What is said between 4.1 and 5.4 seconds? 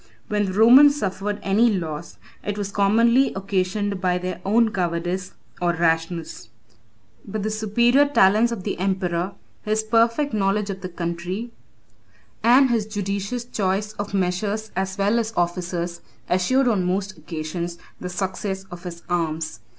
their own cowardice